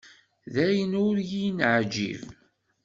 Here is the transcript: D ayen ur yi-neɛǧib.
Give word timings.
D 0.53 0.55
ayen 0.65 0.93
ur 1.05 1.15
yi-neɛǧib. 1.31 2.21